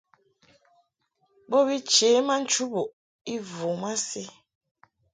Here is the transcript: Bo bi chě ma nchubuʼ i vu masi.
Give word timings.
Bo 1.49 1.57
bi 1.67 1.75
chě 1.91 2.09
ma 2.27 2.35
nchubuʼ 2.41 2.89
i 3.33 3.35
vu 3.53 3.69
masi. 3.81 4.23